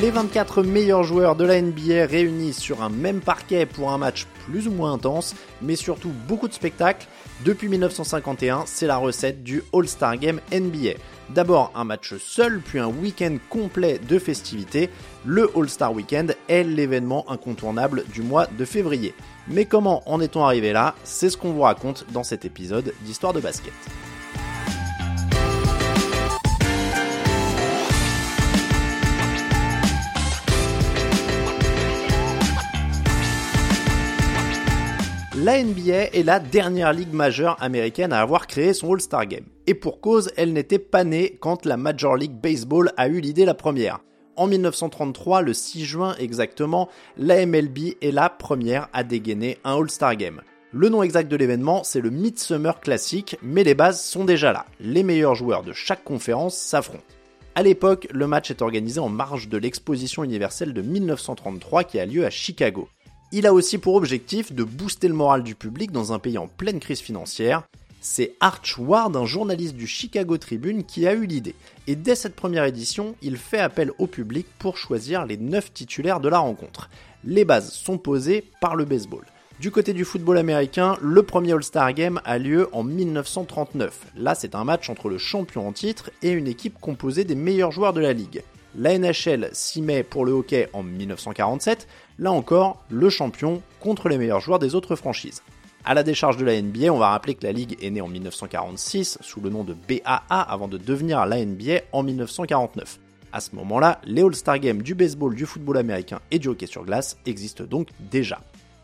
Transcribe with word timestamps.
Les 0.00 0.10
24 0.10 0.62
meilleurs 0.62 1.02
joueurs 1.02 1.36
de 1.36 1.44
la 1.44 1.60
NBA 1.60 2.06
réunis 2.06 2.54
sur 2.54 2.82
un 2.82 2.88
même 2.88 3.20
parquet 3.20 3.66
pour 3.66 3.90
un 3.90 3.98
match 3.98 4.26
plus 4.46 4.66
ou 4.66 4.70
moins 4.70 4.94
intense, 4.94 5.34
mais 5.60 5.76
surtout 5.76 6.10
beaucoup 6.26 6.48
de 6.48 6.54
spectacles. 6.54 7.06
Depuis 7.44 7.68
1951, 7.68 8.64
c'est 8.64 8.86
la 8.86 8.96
recette 8.96 9.42
du 9.42 9.62
All-Star 9.74 10.16
Game 10.16 10.40
NBA. 10.50 10.94
D'abord 11.28 11.70
un 11.74 11.84
match 11.84 12.14
seul, 12.16 12.60
puis 12.60 12.78
un 12.78 12.86
week-end 12.86 13.36
complet 13.50 13.98
de 13.98 14.18
festivités. 14.18 14.88
Le 15.26 15.50
All-Star 15.54 15.92
Weekend 15.92 16.34
est 16.48 16.64
l'événement 16.64 17.30
incontournable 17.30 18.04
du 18.10 18.22
mois 18.22 18.46
de 18.46 18.64
février. 18.64 19.14
Mais 19.48 19.66
comment 19.66 20.02
en 20.10 20.22
est-on 20.22 20.42
arrivé 20.42 20.72
là? 20.72 20.94
C'est 21.04 21.28
ce 21.28 21.36
qu'on 21.36 21.52
vous 21.52 21.62
raconte 21.62 22.06
dans 22.10 22.24
cet 22.24 22.46
épisode 22.46 22.94
d'Histoire 23.02 23.34
de 23.34 23.40
basket. 23.40 23.74
La 35.42 35.62
NBA 35.64 36.10
est 36.12 36.22
la 36.22 36.38
dernière 36.38 36.92
ligue 36.92 37.14
majeure 37.14 37.56
américaine 37.62 38.12
à 38.12 38.20
avoir 38.20 38.46
créé 38.46 38.74
son 38.74 38.92
All-Star 38.92 39.24
Game. 39.24 39.46
Et 39.66 39.72
pour 39.72 40.02
cause, 40.02 40.30
elle 40.36 40.52
n'était 40.52 40.78
pas 40.78 41.02
née 41.02 41.38
quand 41.40 41.64
la 41.64 41.78
Major 41.78 42.14
League 42.14 42.38
Baseball 42.38 42.92
a 42.98 43.08
eu 43.08 43.20
l'idée 43.20 43.46
la 43.46 43.54
première. 43.54 44.00
En 44.36 44.46
1933, 44.46 45.40
le 45.40 45.54
6 45.54 45.86
juin 45.86 46.14
exactement, 46.18 46.90
la 47.16 47.46
MLB 47.46 47.94
est 48.02 48.10
la 48.10 48.28
première 48.28 48.88
à 48.92 49.02
dégainer 49.02 49.56
un 49.64 49.78
All-Star 49.78 50.14
Game. 50.16 50.42
Le 50.72 50.90
nom 50.90 51.02
exact 51.02 51.30
de 51.30 51.36
l'événement, 51.36 51.84
c'est 51.84 52.02
le 52.02 52.10
Midsummer 52.10 52.78
Classic, 52.78 53.38
mais 53.42 53.64
les 53.64 53.74
bases 53.74 54.04
sont 54.04 54.26
déjà 54.26 54.52
là. 54.52 54.66
Les 54.78 55.02
meilleurs 55.02 55.36
joueurs 55.36 55.62
de 55.62 55.72
chaque 55.72 56.04
conférence 56.04 56.54
s'affrontent. 56.54 57.02
À 57.54 57.62
l'époque, 57.62 58.08
le 58.12 58.26
match 58.26 58.50
est 58.50 58.60
organisé 58.60 59.00
en 59.00 59.08
marge 59.08 59.48
de 59.48 59.56
l'exposition 59.56 60.22
universelle 60.22 60.74
de 60.74 60.82
1933 60.82 61.84
qui 61.84 61.98
a 61.98 62.04
lieu 62.04 62.26
à 62.26 62.30
Chicago. 62.30 62.90
Il 63.32 63.46
a 63.46 63.54
aussi 63.54 63.78
pour 63.78 63.94
objectif 63.94 64.52
de 64.52 64.64
booster 64.64 65.06
le 65.06 65.14
moral 65.14 65.44
du 65.44 65.54
public 65.54 65.92
dans 65.92 66.12
un 66.12 66.18
pays 66.18 66.36
en 66.36 66.48
pleine 66.48 66.80
crise 66.80 66.98
financière. 66.98 67.62
C'est 68.00 68.34
Arch 68.40 68.76
Ward, 68.76 69.16
un 69.16 69.24
journaliste 69.24 69.76
du 69.76 69.86
Chicago 69.86 70.36
Tribune, 70.36 70.82
qui 70.82 71.06
a 71.06 71.14
eu 71.14 71.26
l'idée. 71.26 71.54
Et 71.86 71.94
dès 71.94 72.16
cette 72.16 72.34
première 72.34 72.64
édition, 72.64 73.14
il 73.22 73.36
fait 73.36 73.60
appel 73.60 73.92
au 73.98 74.08
public 74.08 74.48
pour 74.58 74.76
choisir 74.76 75.26
les 75.26 75.36
9 75.36 75.72
titulaires 75.72 76.18
de 76.18 76.28
la 76.28 76.40
rencontre. 76.40 76.90
Les 77.22 77.44
bases 77.44 77.70
sont 77.72 77.98
posées 77.98 78.42
par 78.60 78.74
le 78.74 78.84
baseball. 78.84 79.24
Du 79.60 79.70
côté 79.70 79.92
du 79.92 80.04
football 80.04 80.38
américain, 80.38 80.96
le 81.00 81.22
premier 81.22 81.52
All-Star 81.52 81.92
Game 81.92 82.20
a 82.24 82.36
lieu 82.36 82.68
en 82.72 82.82
1939. 82.82 84.06
Là, 84.16 84.34
c'est 84.34 84.56
un 84.56 84.64
match 84.64 84.90
entre 84.90 85.08
le 85.08 85.18
champion 85.18 85.68
en 85.68 85.72
titre 85.72 86.10
et 86.22 86.32
une 86.32 86.48
équipe 86.48 86.80
composée 86.80 87.22
des 87.22 87.36
meilleurs 87.36 87.70
joueurs 87.70 87.92
de 87.92 88.00
la 88.00 88.12
ligue. 88.12 88.42
La 88.76 88.96
NHL 88.96 89.50
s'y 89.52 89.82
met 89.82 90.02
pour 90.04 90.24
le 90.24 90.32
hockey 90.32 90.68
en 90.72 90.82
1947, 90.82 91.88
là 92.18 92.30
encore, 92.30 92.84
le 92.88 93.10
champion 93.10 93.62
contre 93.80 94.08
les 94.08 94.16
meilleurs 94.16 94.40
joueurs 94.40 94.60
des 94.60 94.74
autres 94.74 94.94
franchises. 94.94 95.42
À 95.84 95.94
la 95.94 96.02
décharge 96.02 96.36
de 96.36 96.44
la 96.44 96.60
NBA, 96.60 96.92
on 96.92 96.98
va 96.98 97.08
rappeler 97.08 97.34
que 97.34 97.44
la 97.44 97.52
ligue 97.52 97.76
est 97.82 97.90
née 97.90 98.00
en 98.00 98.08
1946 98.08 99.18
sous 99.22 99.40
le 99.40 99.50
nom 99.50 99.64
de 99.64 99.74
BAA 99.74 100.20
avant 100.28 100.68
de 100.68 100.78
devenir 100.78 101.24
la 101.26 101.44
NBA 101.44 101.80
en 101.92 102.02
1949. 102.02 102.98
À 103.32 103.40
ce 103.40 103.54
moment-là, 103.56 104.00
les 104.04 104.22
All-Star 104.22 104.58
Games 104.58 104.82
du 104.82 104.94
baseball, 104.94 105.34
du 105.34 105.46
football 105.46 105.78
américain 105.78 106.20
et 106.30 106.38
du 106.38 106.48
hockey 106.48 106.66
sur 106.66 106.84
glace 106.84 107.16
existent 107.26 107.64
donc 107.64 107.88
déjà. 107.98 108.40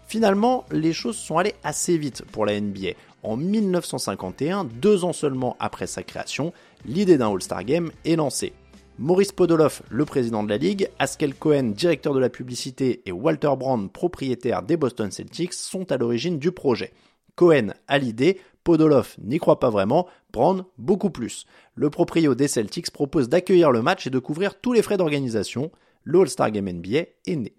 Finalement, 0.08 0.64
les 0.70 0.92
choses 0.92 1.16
sont 1.16 1.38
allées 1.38 1.54
assez 1.64 1.98
vite 1.98 2.25
pour 2.32 2.46
la 2.46 2.60
NBA. 2.60 2.91
En 3.22 3.36
1951, 3.36 4.64
deux 4.64 5.04
ans 5.04 5.12
seulement 5.12 5.56
après 5.58 5.86
sa 5.86 6.02
création, 6.02 6.52
l'idée 6.86 7.19
d'un 7.19 7.32
All-Star 7.32 7.64
Game 7.64 7.91
est 8.04 8.16
lancée. 8.16 8.52
Maurice 8.98 9.32
Podoloff, 9.32 9.82
le 9.90 10.06
président 10.06 10.42
de 10.42 10.48
la 10.48 10.56
ligue, 10.56 10.88
Askel 10.98 11.34
Cohen, 11.34 11.64
directeur 11.64 12.14
de 12.14 12.18
la 12.18 12.30
publicité, 12.30 13.02
et 13.04 13.12
Walter 13.12 13.52
Brand, 13.58 13.92
propriétaire 13.92 14.62
des 14.62 14.78
Boston 14.78 15.10
Celtics, 15.10 15.52
sont 15.52 15.92
à 15.92 15.98
l'origine 15.98 16.38
du 16.38 16.50
projet. 16.50 16.94
Cohen 17.34 17.74
a 17.88 17.98
l'idée, 17.98 18.40
Podoloff 18.64 19.18
n'y 19.18 19.36
croit 19.36 19.60
pas 19.60 19.68
vraiment, 19.68 20.06
Brand 20.32 20.64
beaucoup 20.78 21.10
plus. 21.10 21.44
Le 21.74 21.90
proprio 21.90 22.34
des 22.34 22.48
Celtics 22.48 22.90
propose 22.90 23.28
d'accueillir 23.28 23.70
le 23.70 23.82
match 23.82 24.06
et 24.06 24.10
de 24.10 24.18
couvrir 24.18 24.58
tous 24.58 24.72
les 24.72 24.80
frais 24.80 24.96
d'organisation. 24.96 25.70
Le 26.02 26.20
All-Star 26.20 26.50
Game 26.50 26.70
NBA 26.70 27.04
est 27.26 27.36
né. 27.36 27.54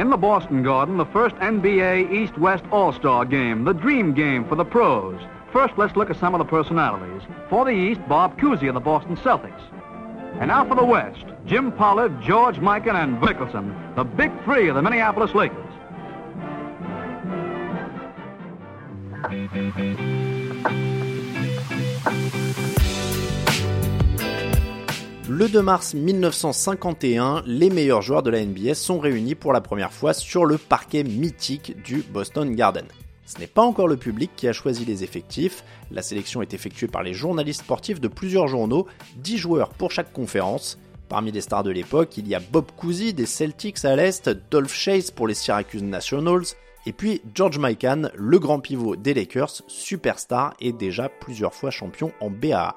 In 0.00 0.08
the 0.08 0.16
Boston 0.16 0.62
Garden, 0.62 0.96
the 0.96 1.04
first 1.04 1.36
NBA 1.36 2.10
East-West 2.10 2.64
All-Star 2.72 3.26
Game, 3.26 3.64
the 3.64 3.74
dream 3.74 4.14
game 4.14 4.48
for 4.48 4.54
the 4.54 4.64
pros. 4.64 5.20
First, 5.52 5.76
let's 5.76 5.94
look 5.94 6.08
at 6.08 6.18
some 6.18 6.32
of 6.32 6.38
the 6.38 6.44
personalities. 6.46 7.20
For 7.50 7.66
the 7.66 7.72
East, 7.72 8.00
Bob 8.08 8.40
Cousy 8.40 8.66
of 8.68 8.72
the 8.72 8.80
Boston 8.80 9.18
Celtics. 9.18 9.60
And 10.40 10.48
now 10.48 10.64
for 10.64 10.74
the 10.74 10.86
West, 10.86 11.26
Jim 11.44 11.70
Pollard, 11.70 12.18
George 12.22 12.56
Mikan, 12.56 12.94
and 12.94 13.20
Nicholson, 13.20 13.76
the 13.94 14.04
big 14.04 14.32
three 14.44 14.68
of 14.68 14.74
the 14.74 14.80
Minneapolis 14.80 15.34
Lakers. 15.34 15.66
Le 25.40 25.48
2 25.48 25.62
mars 25.62 25.94
1951, 25.94 27.44
les 27.46 27.70
meilleurs 27.70 28.02
joueurs 28.02 28.22
de 28.22 28.28
la 28.28 28.44
NBA 28.44 28.74
sont 28.74 28.98
réunis 28.98 29.34
pour 29.34 29.54
la 29.54 29.62
première 29.62 29.90
fois 29.90 30.12
sur 30.12 30.44
le 30.44 30.58
parquet 30.58 31.02
mythique 31.02 31.82
du 31.82 32.02
Boston 32.02 32.54
Garden. 32.54 32.84
Ce 33.24 33.38
n'est 33.38 33.46
pas 33.46 33.62
encore 33.62 33.88
le 33.88 33.96
public 33.96 34.32
qui 34.36 34.48
a 34.48 34.52
choisi 34.52 34.84
les 34.84 35.02
effectifs, 35.02 35.64
la 35.90 36.02
sélection 36.02 36.42
est 36.42 36.52
effectuée 36.52 36.88
par 36.88 37.02
les 37.02 37.14
journalistes 37.14 37.62
sportifs 37.62 38.02
de 38.02 38.08
plusieurs 38.08 38.48
journaux, 38.48 38.86
10 39.16 39.38
joueurs 39.38 39.70
pour 39.70 39.90
chaque 39.90 40.12
conférence. 40.12 40.78
Parmi 41.08 41.32
les 41.32 41.40
stars 41.40 41.62
de 41.62 41.70
l'époque, 41.70 42.18
il 42.18 42.28
y 42.28 42.34
a 42.34 42.40
Bob 42.40 42.66
Cousy 42.76 43.14
des 43.14 43.24
Celtics 43.24 43.82
à 43.86 43.96
l'Est, 43.96 44.28
Dolph 44.50 44.74
Chase 44.74 45.10
pour 45.10 45.26
les 45.26 45.32
Syracuse 45.32 45.82
Nationals, 45.82 46.44
et 46.84 46.92
puis 46.92 47.22
George 47.34 47.58
Mikan, 47.58 48.10
le 48.14 48.38
grand 48.38 48.60
pivot 48.60 48.94
des 48.94 49.14
Lakers, 49.14 49.62
superstar 49.68 50.52
et 50.60 50.72
déjà 50.72 51.08
plusieurs 51.08 51.54
fois 51.54 51.70
champion 51.70 52.12
en 52.20 52.28
BAA. 52.28 52.76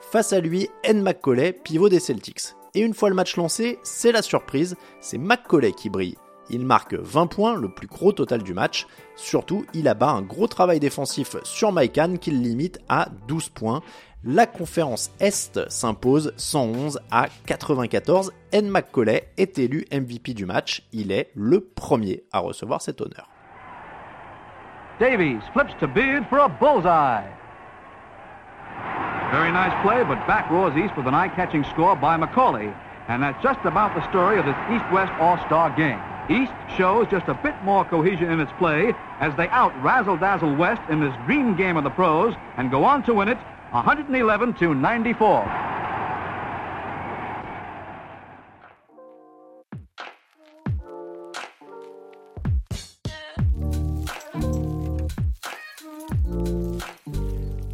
Face 0.00 0.32
à 0.32 0.40
lui, 0.40 0.68
N. 0.84 1.02
McCauley, 1.02 1.52
pivot 1.52 1.88
des 1.88 2.00
Celtics. 2.00 2.54
Et 2.74 2.80
une 2.80 2.94
fois 2.94 3.08
le 3.08 3.14
match 3.14 3.36
lancé, 3.36 3.78
c'est 3.82 4.12
la 4.12 4.22
surprise, 4.22 4.76
c'est 5.00 5.18
McCauley 5.18 5.72
qui 5.72 5.90
brille. 5.90 6.16
Il 6.50 6.64
marque 6.64 6.94
20 6.94 7.26
points, 7.26 7.56
le 7.56 7.68
plus 7.68 7.86
gros 7.86 8.12
total 8.12 8.42
du 8.42 8.54
match. 8.54 8.86
Surtout, 9.16 9.66
il 9.74 9.86
abat 9.86 10.10
un 10.10 10.22
gros 10.22 10.46
travail 10.46 10.80
défensif 10.80 11.36
sur 11.42 11.72
Maikan 11.72 12.16
qu'il 12.16 12.40
limite 12.40 12.78
à 12.88 13.08
12 13.26 13.50
points. 13.50 13.82
La 14.24 14.46
conférence 14.46 15.10
Est 15.20 15.68
s'impose 15.68 16.32
111 16.36 17.00
à 17.10 17.28
94. 17.46 18.32
N. 18.52 18.70
McCauley 18.70 19.28
est 19.36 19.58
élu 19.58 19.84
MVP 19.92 20.32
du 20.32 20.46
match. 20.46 20.82
Il 20.92 21.12
est 21.12 21.30
le 21.34 21.60
premier 21.60 22.24
à 22.32 22.38
recevoir 22.38 22.80
cet 22.80 23.00
honneur. 23.00 23.28
Davies 24.98 25.38
flips 25.52 25.76
to 25.78 25.86
Beard 25.86 26.24
for 26.28 26.40
a 26.40 26.48
bullseye. 26.48 27.37
Very 29.30 29.52
nice 29.52 29.74
play, 29.82 30.02
but 30.04 30.26
back 30.26 30.50
roars 30.50 30.74
East 30.76 30.96
with 30.96 31.06
an 31.06 31.14
eye-catching 31.14 31.62
score 31.64 31.94
by 31.94 32.16
McCauley. 32.16 32.74
And 33.08 33.22
that's 33.22 33.42
just 33.42 33.60
about 33.64 33.94
the 33.94 34.08
story 34.08 34.38
of 34.38 34.46
this 34.46 34.56
East-West 34.70 35.12
All-Star 35.20 35.70
game. 35.76 36.00
East 36.30 36.52
shows 36.76 37.06
just 37.10 37.28
a 37.28 37.34
bit 37.34 37.54
more 37.62 37.84
cohesion 37.84 38.30
in 38.30 38.40
its 38.40 38.52
play 38.58 38.94
as 39.20 39.34
they 39.36 39.48
out 39.48 39.72
razzle-dazzle 39.82 40.56
West 40.56 40.82
in 40.90 41.00
this 41.00 41.14
dream 41.26 41.56
game 41.56 41.76
of 41.76 41.84
the 41.84 41.90
pros 41.90 42.34
and 42.56 42.70
go 42.70 42.84
on 42.84 43.02
to 43.04 43.14
win 43.14 43.28
it 43.28 43.38
111 43.70 44.54
to 44.54 44.74
94. 44.74 45.67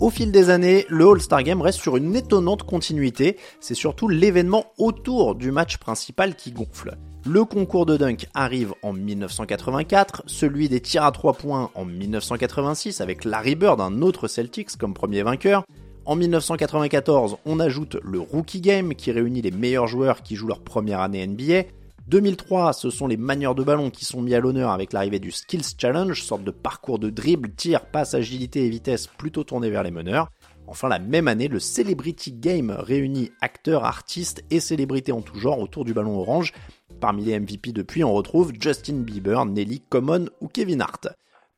Au 0.05 0.11
fil 0.11 0.31
des 0.31 0.51
années, 0.51 0.85
le 0.91 1.09
All-Star 1.09 1.43
Game 1.43 1.63
reste 1.63 1.81
sur 1.81 1.97
une 1.97 2.15
étonnante 2.15 2.65
continuité, 2.65 3.39
c'est 3.59 3.75
surtout 3.75 4.07
l'événement 4.07 4.67
autour 4.77 5.35
du 5.35 5.51
match 5.51 5.79
principal 5.79 6.35
qui 6.35 6.53
gonfle. 6.53 6.99
Le 7.25 7.47
concours 7.47 7.87
de 7.87 7.97
dunk 7.97 8.27
arrive 8.35 8.75
en 8.83 8.93
1984, 8.93 10.25
celui 10.27 10.69
des 10.69 10.83
tirs 10.83 11.05
à 11.05 11.11
3 11.11 11.33
points 11.33 11.71
en 11.75 11.87
1986 11.87 13.01
avec 13.01 13.25
Larry 13.25 13.55
Bird, 13.55 13.81
un 13.81 14.03
autre 14.03 14.29
Celtics 14.29 14.77
comme 14.77 14.93
premier 14.93 15.23
vainqueur. 15.23 15.65
En 16.05 16.17
1994, 16.17 17.39
on 17.47 17.59
ajoute 17.59 17.97
le 18.05 18.21
Rookie 18.21 18.61
Game 18.61 18.95
qui 18.95 19.11
réunit 19.11 19.41
les 19.41 19.53
meilleurs 19.53 19.87
joueurs 19.87 20.23
qui 20.23 20.37
jouent 20.37 20.49
leur 20.49 20.61
première 20.61 21.01
année 21.01 21.27
NBA. 21.27 21.63
2003, 22.07 22.75
ce 22.75 22.91
sont 22.91 23.07
les 23.07 23.17
manieurs 23.17 23.55
de 23.55 23.63
ballon 23.63 23.89
qui 23.89 24.05
sont 24.05 24.21
mis 24.21 24.35
à 24.35 24.41
l'honneur 24.41 24.71
avec 24.71 24.93
l'arrivée 24.93 25.21
du 25.21 25.31
Skills 25.31 25.75
Challenge, 25.79 26.23
sorte 26.23 26.45
de 26.45 26.51
parcours 26.51 26.99
de 26.99 27.09
dribble, 27.09 27.55
tir, 27.55 27.87
passe, 27.87 28.13
agilité 28.13 28.67
et 28.67 28.69
vitesse 28.69 29.07
plutôt 29.07 29.43
tourné 29.43 29.71
vers 29.71 29.83
les 29.83 29.91
meneurs. 29.91 30.31
Enfin, 30.67 30.89
la 30.89 30.99
même 30.99 31.29
année, 31.29 31.49
le 31.49 31.61
Celebrity 31.61 32.33
Game 32.33 32.71
réunit 32.71 33.31
acteurs, 33.41 33.85
artistes 33.85 34.45
et 34.51 34.61
célébrités 34.61 35.13
en 35.13 35.23
tout 35.23 35.39
genre 35.39 35.61
autour 35.61 35.87
du 35.87 35.95
ballon 35.95 36.19
orange. 36.19 36.53
Parmi 37.01 37.25
les 37.25 37.41
MVP 37.41 37.73
depuis, 37.73 38.05
on 38.05 38.13
retrouve 38.13 38.53
Justin 38.59 39.01
Bieber, 39.01 39.47
Nelly 39.47 39.81
Common 39.89 40.27
ou 40.43 40.49
Kevin 40.49 40.83
Hart. 40.83 41.09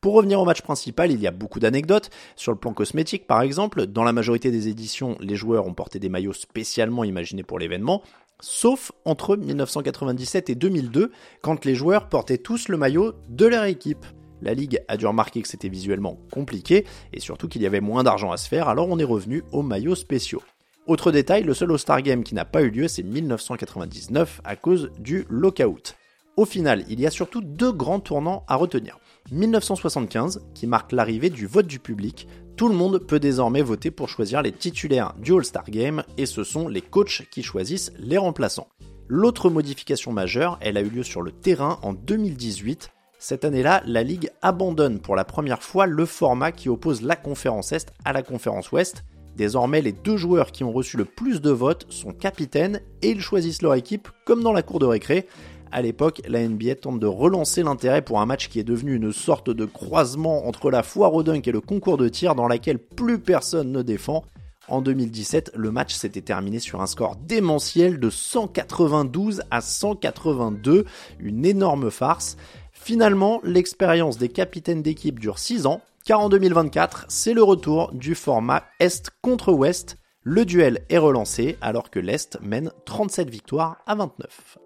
Pour 0.00 0.14
revenir 0.14 0.40
au 0.40 0.44
match 0.44 0.62
principal, 0.62 1.10
il 1.10 1.20
y 1.20 1.26
a 1.26 1.32
beaucoup 1.32 1.58
d'anecdotes. 1.58 2.10
Sur 2.37 2.52
le 2.52 2.58
plan 2.58 2.72
cosmétique, 2.72 3.26
par 3.26 3.40
exemple, 3.40 3.87
dans 3.87 4.04
la 4.04 4.12
majorité 4.12 4.52
des 4.52 4.69
éditions, 4.69 5.16
les 5.20 5.34
joueurs 5.34 5.66
ont 5.66 5.75
porté 5.75 5.99
des 5.99 6.08
maillots 6.08 6.32
spécialement 6.32 7.02
imaginés 7.02 7.42
pour 7.42 7.58
l'événement, 7.58 8.02
sauf 8.40 8.92
entre 9.04 9.36
1997 9.36 10.50
et 10.50 10.54
2002, 10.54 11.10
quand 11.42 11.64
les 11.64 11.74
joueurs 11.74 12.08
portaient 12.08 12.38
tous 12.38 12.68
le 12.68 12.76
maillot 12.76 13.14
de 13.28 13.46
leur 13.46 13.64
équipe. 13.64 14.04
La 14.42 14.54
ligue 14.54 14.80
a 14.88 14.96
dû 14.96 15.06
remarquer 15.06 15.42
que 15.42 15.48
c'était 15.48 15.68
visuellement 15.68 16.18
compliqué, 16.30 16.84
et 17.12 17.20
surtout 17.20 17.48
qu'il 17.48 17.62
y 17.62 17.66
avait 17.66 17.80
moins 17.80 18.04
d'argent 18.04 18.32
à 18.32 18.36
se 18.36 18.48
faire, 18.48 18.68
alors 18.68 18.88
on 18.88 18.98
est 18.98 19.04
revenu 19.04 19.42
aux 19.52 19.62
maillots 19.62 19.94
spéciaux. 19.94 20.42
Autre 20.86 21.10
détail, 21.10 21.42
le 21.42 21.54
seul 21.54 21.72
All-Star 21.72 22.02
Game 22.02 22.22
qui 22.22 22.34
n'a 22.34 22.44
pas 22.44 22.62
eu 22.62 22.70
lieu, 22.70 22.86
c'est 22.86 23.02
1999 23.02 24.40
à 24.44 24.54
cause 24.54 24.92
du 24.98 25.26
lockout. 25.28 25.96
Au 26.36 26.44
final, 26.44 26.84
il 26.88 27.00
y 27.00 27.06
a 27.06 27.10
surtout 27.10 27.40
deux 27.40 27.72
grands 27.72 27.98
tournants 27.98 28.44
à 28.46 28.56
retenir. 28.56 28.98
1975, 29.31 30.46
qui 30.55 30.67
marque 30.67 30.93
l'arrivée 30.93 31.31
du 31.31 31.46
vote 31.46 31.67
du 31.67 31.78
public. 31.78 32.28
Tout 32.56 32.69
le 32.69 32.75
monde 32.75 32.99
peut 32.99 33.20
désormais 33.20 33.62
voter 33.62 33.90
pour 33.90 34.08
choisir 34.08 34.43
les 34.43 34.52
titulaires 34.52 35.14
du 35.19 35.34
All-Star 35.34 35.64
Game, 35.64 36.05
et 36.17 36.26
ce 36.26 36.44
sont 36.44 36.69
les 36.69 36.81
coachs 36.82 37.23
qui 37.31 37.43
choisissent 37.43 37.93
les 37.99 38.19
remplaçants. 38.19 38.69
L'autre 39.08 39.50
modification 39.50 40.12
majeure, 40.12 40.58
elle 40.61 40.76
a 40.76 40.81
eu 40.81 40.88
lieu 40.88 41.02
sur 41.02 41.23
le 41.23 41.32
terrain 41.32 41.78
en 41.82 41.93
2018. 41.93 42.90
Cette 43.19 43.44
année-là, 43.44 43.82
la 43.87 44.02
Ligue 44.02 44.31
abandonne 44.43 45.00
pour 45.00 45.17
la 45.17 45.25
première 45.25 45.62
fois 45.62 45.87
le 45.87 46.06
format 46.06 46.52
qui 46.52 46.69
oppose 46.69 47.02
la 47.02 47.17
conférence 47.17 47.73
Est 47.73 47.93
à 48.05 48.12
la 48.12 48.23
conférence 48.23 48.73
Ouest. 48.73 49.05
Désormais, 49.37 49.82
les 49.82 49.93
deux 49.93 50.17
joueurs 50.17 50.50
qui 50.50 50.64
ont 50.64 50.73
reçu 50.73 50.96
le 50.96 51.05
plus 51.05 51.40
de 51.40 51.50
votes 51.50 51.87
sont 51.90 52.12
capitaines 52.12 52.81
et 53.02 53.11
ils 53.11 53.20
choisissent 53.20 53.62
leur 53.62 53.75
équipe 53.75 54.08
comme 54.25 54.43
dans 54.43 54.52
la 54.52 54.62
cour 54.62 54.78
de 54.78 54.87
récré. 54.87 55.26
À 55.72 55.82
l'époque, 55.82 56.22
la 56.28 56.46
NBA 56.46 56.76
tente 56.76 57.00
de 57.00 57.06
relancer 57.06 57.62
l'intérêt 57.62 58.02
pour 58.02 58.20
un 58.20 58.26
match 58.26 58.48
qui 58.48 58.60
est 58.60 58.64
devenu 58.64 58.94
une 58.94 59.12
sorte 59.12 59.50
de 59.50 59.64
croisement 59.64 60.46
entre 60.46 60.70
la 60.70 60.82
foire 60.82 61.14
au 61.14 61.22
dunk 61.22 61.48
et 61.48 61.52
le 61.52 61.60
concours 61.60 61.96
de 61.96 62.08
tir 62.08 62.34
dans 62.34 62.48
laquelle 62.48 62.78
plus 62.78 63.18
personne 63.18 63.72
ne 63.72 63.82
défend. 63.82 64.24
En 64.68 64.80
2017, 64.80 65.52
le 65.54 65.70
match 65.70 65.94
s'était 65.94 66.22
terminé 66.22 66.58
sur 66.58 66.80
un 66.80 66.86
score 66.86 67.16
démentiel 67.16 68.00
de 68.00 68.10
192 68.10 69.42
à 69.50 69.60
182, 69.60 70.84
une 71.20 71.44
énorme 71.44 71.90
farce. 71.90 72.36
Finalement, 72.72 73.40
l'expérience 73.44 74.18
des 74.18 74.28
capitaines 74.28 74.82
d'équipe 74.82 75.20
dure 75.20 75.38
6 75.38 75.66
ans, 75.66 75.82
car 76.04 76.20
en 76.20 76.28
2024, 76.28 77.06
c'est 77.08 77.34
le 77.34 77.42
retour 77.42 77.92
du 77.92 78.14
format 78.14 78.64
Est 78.80 79.10
contre 79.22 79.52
Ouest. 79.52 79.96
Le 80.22 80.44
duel 80.44 80.84
est 80.88 80.98
relancé 80.98 81.56
alors 81.60 81.90
que 81.90 82.00
l'Est 82.00 82.38
mène 82.42 82.72
37 82.84 83.30
victoires 83.30 83.76
à 83.86 83.94
29. 83.94 84.65